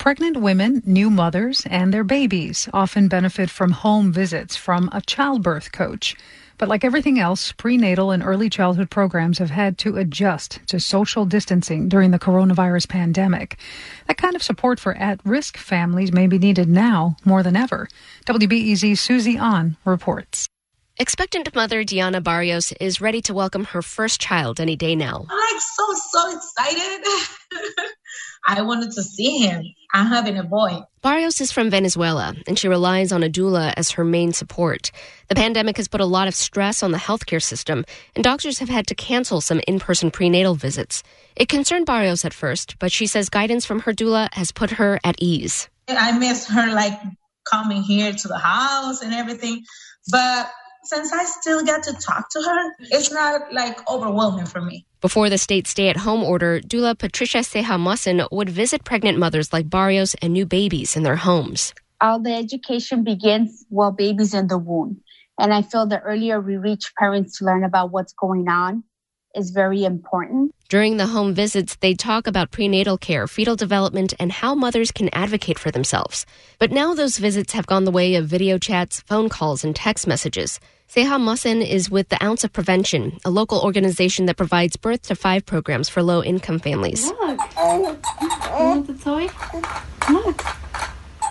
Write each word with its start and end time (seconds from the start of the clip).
Pregnant 0.00 0.38
women, 0.38 0.82
new 0.86 1.10
mothers, 1.10 1.66
and 1.66 1.92
their 1.92 2.04
babies 2.04 2.70
often 2.72 3.06
benefit 3.06 3.50
from 3.50 3.70
home 3.70 4.14
visits 4.14 4.56
from 4.56 4.88
a 4.92 5.02
childbirth 5.02 5.72
coach. 5.72 6.16
But 6.56 6.70
like 6.70 6.84
everything 6.84 7.18
else, 7.18 7.52
prenatal 7.52 8.10
and 8.10 8.22
early 8.22 8.48
childhood 8.48 8.88
programs 8.88 9.36
have 9.36 9.50
had 9.50 9.76
to 9.76 9.98
adjust 9.98 10.58
to 10.68 10.80
social 10.80 11.26
distancing 11.26 11.90
during 11.90 12.12
the 12.12 12.18
coronavirus 12.18 12.88
pandemic. 12.88 13.58
That 14.06 14.16
kind 14.16 14.34
of 14.34 14.42
support 14.42 14.80
for 14.80 14.94
at 14.94 15.20
risk 15.22 15.58
families 15.58 16.12
may 16.12 16.26
be 16.26 16.38
needed 16.38 16.70
now 16.70 17.16
more 17.26 17.42
than 17.42 17.54
ever. 17.54 17.86
WBEZ's 18.24 18.98
Susie 18.98 19.36
An 19.36 19.76
reports. 19.84 20.48
Expectant 20.96 21.54
mother 21.54 21.84
Diana 21.84 22.22
Barrios 22.22 22.72
is 22.80 23.02
ready 23.02 23.20
to 23.20 23.34
welcome 23.34 23.64
her 23.64 23.82
first 23.82 24.18
child 24.18 24.60
any 24.60 24.76
day 24.76 24.96
now. 24.96 25.26
I'm 25.28 25.38
like 25.38 25.60
so, 25.60 25.92
so 25.92 26.36
excited. 26.38 27.04
I 28.50 28.62
wanted 28.62 28.90
to 28.92 29.04
see 29.04 29.38
him. 29.38 29.64
I'm 29.92 30.08
having 30.08 30.36
a 30.36 30.42
boy. 30.42 30.82
Barrios 31.02 31.40
is 31.40 31.52
from 31.52 31.70
Venezuela, 31.70 32.34
and 32.48 32.58
she 32.58 32.66
relies 32.66 33.12
on 33.12 33.22
a 33.22 33.30
doula 33.30 33.72
as 33.76 33.92
her 33.92 34.04
main 34.04 34.32
support. 34.32 34.90
The 35.28 35.36
pandemic 35.36 35.76
has 35.76 35.86
put 35.86 36.00
a 36.00 36.04
lot 36.04 36.26
of 36.26 36.34
stress 36.34 36.82
on 36.82 36.90
the 36.90 36.98
healthcare 36.98 37.40
system, 37.40 37.84
and 38.16 38.24
doctors 38.24 38.58
have 38.58 38.68
had 38.68 38.88
to 38.88 38.96
cancel 38.96 39.40
some 39.40 39.60
in 39.68 39.78
person 39.78 40.10
prenatal 40.10 40.56
visits. 40.56 41.04
It 41.36 41.48
concerned 41.48 41.86
Barrios 41.86 42.24
at 42.24 42.34
first, 42.34 42.76
but 42.80 42.90
she 42.90 43.06
says 43.06 43.28
guidance 43.28 43.64
from 43.64 43.78
her 43.80 43.92
doula 43.92 44.28
has 44.34 44.50
put 44.50 44.70
her 44.72 44.98
at 45.04 45.14
ease. 45.20 45.68
I 45.86 46.18
miss 46.18 46.48
her 46.48 46.74
like 46.74 46.98
coming 47.48 47.82
here 47.82 48.12
to 48.12 48.28
the 48.28 48.38
house 48.38 49.00
and 49.00 49.14
everything. 49.14 49.62
But 50.10 50.50
since 50.82 51.12
I 51.12 51.24
still 51.24 51.64
get 51.64 51.82
to 51.84 51.92
talk 51.94 52.30
to 52.30 52.42
her, 52.42 52.74
it's 52.80 53.12
not 53.12 53.52
like 53.52 53.78
overwhelming 53.88 54.46
for 54.46 54.60
me. 54.60 54.86
Before 55.00 55.30
the 55.30 55.38
state 55.38 55.66
stay 55.66 55.88
at 55.88 55.96
home 55.96 56.22
order, 56.22 56.60
doula 56.60 56.98
Patricia 56.98 57.38
Ceja 57.38 57.78
Musson 57.78 58.22
would 58.30 58.50
visit 58.50 58.84
pregnant 58.84 59.18
mothers 59.18 59.52
like 59.52 59.70
Barrios 59.70 60.14
and 60.22 60.32
new 60.32 60.46
babies 60.46 60.96
in 60.96 61.02
their 61.02 61.16
homes. 61.16 61.74
All 62.00 62.20
the 62.20 62.32
education 62.32 63.04
begins 63.04 63.64
while 63.68 63.92
babies 63.92 64.34
in 64.34 64.48
the 64.48 64.58
womb. 64.58 65.00
And 65.38 65.54
I 65.54 65.62
feel 65.62 65.86
the 65.86 66.00
earlier 66.00 66.40
we 66.40 66.56
reach 66.56 66.92
parents 66.98 67.38
to 67.38 67.46
learn 67.46 67.64
about 67.64 67.92
what's 67.92 68.12
going 68.12 68.48
on, 68.48 68.84
is 69.34 69.50
very 69.50 69.84
important. 69.84 70.54
During 70.68 70.96
the 70.96 71.06
home 71.06 71.34
visits, 71.34 71.76
they 71.76 71.94
talk 71.94 72.26
about 72.26 72.50
prenatal 72.50 72.98
care, 72.98 73.26
fetal 73.26 73.56
development, 73.56 74.14
and 74.18 74.30
how 74.30 74.54
mothers 74.54 74.90
can 74.90 75.08
advocate 75.12 75.58
for 75.58 75.70
themselves. 75.70 76.26
But 76.58 76.70
now 76.70 76.94
those 76.94 77.18
visits 77.18 77.52
have 77.52 77.66
gone 77.66 77.84
the 77.84 77.90
way 77.90 78.14
of 78.14 78.26
video 78.26 78.58
chats, 78.58 79.00
phone 79.00 79.28
calls, 79.28 79.64
and 79.64 79.74
text 79.74 80.06
messages. 80.06 80.60
Ceja 80.88 81.20
Musson 81.20 81.62
is 81.62 81.88
with 81.88 82.08
the 82.08 82.22
Ounce 82.24 82.42
of 82.42 82.52
Prevention, 82.52 83.18
a 83.24 83.30
local 83.30 83.60
organization 83.60 84.26
that 84.26 84.36
provides 84.36 84.76
birth 84.76 85.02
to 85.02 85.14
five 85.14 85.46
programs 85.46 85.88
for 85.88 86.02
low 86.02 86.22
income 86.22 86.58
families. 86.58 87.06
Look. 87.06 87.40
You 87.60 87.98
want 88.58 88.86
the 88.86 88.94
toy? 88.94 89.28
Look. 90.12 90.42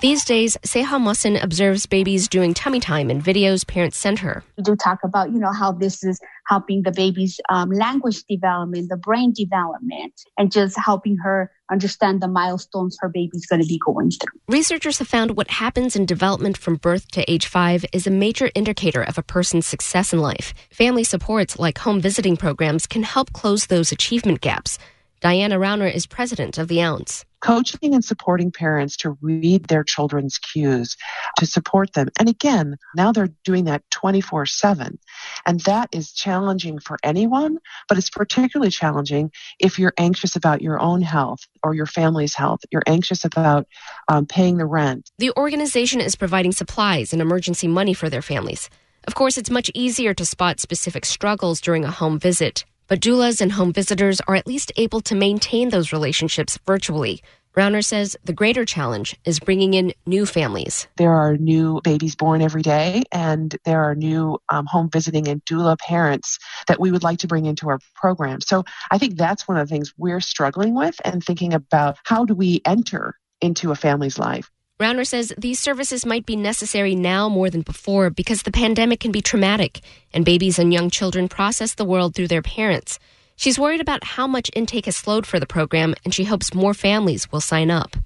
These 0.00 0.24
days, 0.24 0.56
Ceja 0.62 1.00
Musson 1.00 1.42
observes 1.42 1.86
babies 1.86 2.28
doing 2.28 2.54
tummy 2.54 2.78
time 2.78 3.10
in 3.10 3.20
videos 3.20 3.66
parents 3.66 3.96
send 3.96 4.20
her. 4.20 4.44
We 4.56 4.62
do 4.62 4.76
talk 4.76 5.00
about, 5.02 5.32
you 5.32 5.40
know, 5.40 5.52
how 5.52 5.72
this 5.72 6.04
is 6.04 6.20
helping 6.46 6.82
the 6.82 6.92
baby's 6.92 7.40
um, 7.50 7.70
language 7.70 8.22
development, 8.24 8.90
the 8.90 8.96
brain 8.96 9.32
development, 9.32 10.14
and 10.38 10.52
just 10.52 10.78
helping 10.78 11.16
her 11.16 11.50
understand 11.68 12.22
the 12.22 12.28
milestones 12.28 12.96
her 13.00 13.08
baby's 13.08 13.46
going 13.46 13.60
to 13.60 13.66
be 13.66 13.80
going 13.84 14.12
through. 14.12 14.38
Researchers 14.46 15.00
have 15.00 15.08
found 15.08 15.36
what 15.36 15.50
happens 15.50 15.96
in 15.96 16.06
development 16.06 16.56
from 16.56 16.76
birth 16.76 17.10
to 17.10 17.28
age 17.30 17.46
five 17.46 17.84
is 17.92 18.06
a 18.06 18.10
major 18.10 18.50
indicator 18.54 19.02
of 19.02 19.18
a 19.18 19.22
person's 19.22 19.66
success 19.66 20.12
in 20.12 20.20
life. 20.20 20.54
Family 20.70 21.02
supports 21.02 21.58
like 21.58 21.78
home 21.78 22.00
visiting 22.00 22.36
programs 22.36 22.86
can 22.86 23.02
help 23.02 23.32
close 23.32 23.66
those 23.66 23.90
achievement 23.90 24.40
gaps. 24.40 24.78
Diana 25.20 25.58
Rauner 25.58 25.92
is 25.92 26.06
president 26.06 26.58
of 26.58 26.68
the 26.68 26.80
Ounce. 26.80 27.24
Coaching 27.40 27.94
and 27.94 28.04
supporting 28.04 28.50
parents 28.50 28.96
to 28.98 29.16
read 29.20 29.64
their 29.64 29.84
children's 29.84 30.38
cues, 30.38 30.96
to 31.38 31.46
support 31.46 31.92
them. 31.92 32.08
And 32.18 32.28
again, 32.28 32.76
now 32.96 33.12
they're 33.12 33.30
doing 33.44 33.64
that 33.64 33.88
24 33.90 34.46
7. 34.46 34.98
And 35.46 35.60
that 35.60 35.88
is 35.92 36.12
challenging 36.12 36.80
for 36.80 36.98
anyone, 37.02 37.58
but 37.88 37.96
it's 37.96 38.10
particularly 38.10 38.70
challenging 38.70 39.30
if 39.60 39.78
you're 39.78 39.94
anxious 39.98 40.34
about 40.34 40.62
your 40.62 40.80
own 40.80 41.00
health 41.00 41.40
or 41.62 41.74
your 41.74 41.86
family's 41.86 42.34
health. 42.34 42.60
You're 42.72 42.82
anxious 42.86 43.24
about 43.24 43.66
um, 44.08 44.26
paying 44.26 44.56
the 44.56 44.66
rent. 44.66 45.10
The 45.18 45.32
organization 45.36 46.00
is 46.00 46.16
providing 46.16 46.52
supplies 46.52 47.12
and 47.12 47.22
emergency 47.22 47.68
money 47.68 47.94
for 47.94 48.10
their 48.10 48.22
families. 48.22 48.68
Of 49.06 49.14
course, 49.14 49.38
it's 49.38 49.50
much 49.50 49.70
easier 49.74 50.12
to 50.14 50.24
spot 50.24 50.60
specific 50.60 51.04
struggles 51.04 51.60
during 51.60 51.84
a 51.84 51.90
home 51.90 52.18
visit. 52.18 52.64
But 52.88 53.00
doulas 53.00 53.42
and 53.42 53.52
home 53.52 53.72
visitors 53.72 54.20
are 54.26 54.34
at 54.34 54.46
least 54.46 54.72
able 54.76 55.02
to 55.02 55.14
maintain 55.14 55.68
those 55.68 55.92
relationships 55.92 56.58
virtually. 56.66 57.22
Rauner 57.54 57.84
says 57.84 58.16
the 58.24 58.32
greater 58.32 58.64
challenge 58.64 59.14
is 59.26 59.40
bringing 59.40 59.74
in 59.74 59.92
new 60.06 60.24
families. 60.24 60.86
There 60.96 61.12
are 61.12 61.36
new 61.36 61.80
babies 61.82 62.16
born 62.16 62.40
every 62.40 62.62
day, 62.62 63.02
and 63.12 63.54
there 63.64 63.82
are 63.82 63.94
new 63.94 64.38
um, 64.48 64.64
home 64.66 64.88
visiting 64.90 65.28
and 65.28 65.44
doula 65.44 65.78
parents 65.78 66.38
that 66.66 66.80
we 66.80 66.90
would 66.90 67.02
like 67.02 67.18
to 67.18 67.26
bring 67.26 67.46
into 67.46 67.68
our 67.68 67.78
program. 67.94 68.40
So 68.40 68.64
I 68.90 68.96
think 68.96 69.18
that's 69.18 69.46
one 69.46 69.58
of 69.58 69.68
the 69.68 69.74
things 69.74 69.92
we're 69.98 70.20
struggling 70.20 70.74
with 70.74 70.98
and 71.04 71.22
thinking 71.22 71.52
about 71.52 71.98
how 72.04 72.24
do 72.24 72.34
we 72.34 72.62
enter 72.64 73.16
into 73.40 73.70
a 73.70 73.76
family's 73.76 74.18
life. 74.18 74.50
Rauner 74.80 75.04
says 75.04 75.32
these 75.36 75.58
services 75.58 76.06
might 76.06 76.24
be 76.24 76.36
necessary 76.36 76.94
now 76.94 77.28
more 77.28 77.50
than 77.50 77.62
before 77.62 78.10
because 78.10 78.42
the 78.42 78.52
pandemic 78.52 79.00
can 79.00 79.10
be 79.10 79.20
traumatic 79.20 79.80
and 80.14 80.24
babies 80.24 80.56
and 80.56 80.72
young 80.72 80.88
children 80.88 81.28
process 81.28 81.74
the 81.74 81.84
world 81.84 82.14
through 82.14 82.28
their 82.28 82.42
parents. 82.42 83.00
She's 83.34 83.58
worried 83.58 83.80
about 83.80 84.04
how 84.04 84.28
much 84.28 84.52
intake 84.54 84.84
has 84.84 84.96
slowed 84.96 85.26
for 85.26 85.40
the 85.40 85.46
program 85.46 85.96
and 86.04 86.14
she 86.14 86.24
hopes 86.24 86.54
more 86.54 86.74
families 86.74 87.32
will 87.32 87.40
sign 87.40 87.72
up. 87.72 87.96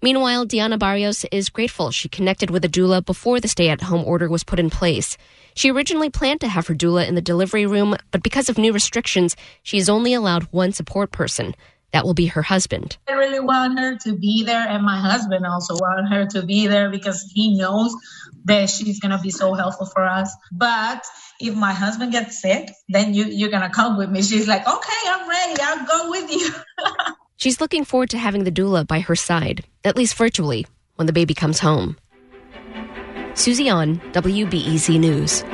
Meanwhile, 0.00 0.46
Diana 0.46 0.78
Barrios 0.78 1.26
is 1.30 1.50
grateful 1.50 1.90
she 1.90 2.08
connected 2.08 2.48
with 2.48 2.64
a 2.64 2.68
doula 2.68 3.04
before 3.04 3.38
the 3.38 3.48
stay 3.48 3.68
at 3.68 3.82
home 3.82 4.04
order 4.06 4.26
was 4.26 4.42
put 4.42 4.58
in 4.58 4.70
place. 4.70 5.18
She 5.54 5.70
originally 5.70 6.08
planned 6.08 6.40
to 6.40 6.48
have 6.48 6.66
her 6.68 6.74
doula 6.74 7.06
in 7.06 7.14
the 7.14 7.20
delivery 7.20 7.66
room, 7.66 7.94
but 8.10 8.22
because 8.22 8.48
of 8.48 8.56
new 8.56 8.72
restrictions, 8.72 9.36
she 9.62 9.76
is 9.76 9.90
only 9.90 10.14
allowed 10.14 10.44
one 10.44 10.72
support 10.72 11.12
person. 11.12 11.54
That 11.92 12.04
will 12.04 12.14
be 12.14 12.26
her 12.26 12.42
husband. 12.42 12.98
I 13.08 13.12
really 13.12 13.40
want 13.40 13.78
her 13.78 13.96
to 13.98 14.14
be 14.14 14.44
there, 14.44 14.66
and 14.66 14.84
my 14.84 14.98
husband 14.98 15.46
also 15.46 15.74
want 15.74 16.12
her 16.12 16.26
to 16.26 16.42
be 16.42 16.66
there 16.66 16.90
because 16.90 17.22
he 17.32 17.56
knows 17.56 17.94
that 18.44 18.68
she's 18.70 19.00
gonna 19.00 19.20
be 19.20 19.30
so 19.30 19.54
helpful 19.54 19.86
for 19.86 20.04
us. 20.04 20.34
But 20.52 21.04
if 21.40 21.54
my 21.54 21.72
husband 21.72 22.12
gets 22.12 22.40
sick, 22.40 22.70
then 22.88 23.14
you 23.14 23.24
you're 23.24 23.50
gonna 23.50 23.70
come 23.70 23.96
with 23.96 24.10
me. 24.10 24.22
She's 24.22 24.48
like, 24.48 24.66
okay, 24.66 25.08
I'm 25.08 25.28
ready. 25.28 25.60
I'll 25.60 25.86
go 25.86 26.10
with 26.10 26.30
you. 26.30 26.50
She's 27.38 27.60
looking 27.60 27.84
forward 27.84 28.10
to 28.10 28.18
having 28.18 28.44
the 28.44 28.52
doula 28.52 28.86
by 28.86 29.00
her 29.00 29.14
side, 29.14 29.64
at 29.84 29.94
least 29.94 30.14
virtually, 30.16 30.66
when 30.94 31.06
the 31.06 31.12
baby 31.12 31.34
comes 31.34 31.58
home. 31.58 31.96
Susie 33.34 33.68
An 33.68 34.00
WBEZ 34.12 34.98
News. 34.98 35.44